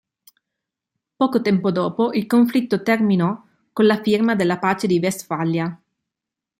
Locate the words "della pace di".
4.33-4.99